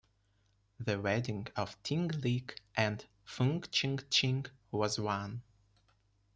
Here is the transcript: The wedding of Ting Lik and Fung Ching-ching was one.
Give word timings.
The 0.79 0.99
wedding 0.99 1.45
of 1.55 1.77
Ting 1.83 2.07
Lik 2.07 2.59
and 2.75 3.05
Fung 3.23 3.61
Ching-ching 3.71 4.47
was 4.71 4.97
one. 4.99 5.43